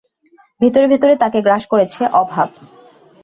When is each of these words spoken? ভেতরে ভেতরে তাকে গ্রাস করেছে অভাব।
ভেতরে 0.61 0.85
ভেতরে 0.87 1.13
তাকে 1.23 1.39
গ্রাস 1.41 1.63
করেছে 1.71 2.01
অভাব। 2.13 2.49